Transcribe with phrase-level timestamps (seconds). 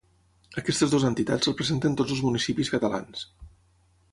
[0.61, 3.23] Aquestes dues entitats representen tots els municipis catalans.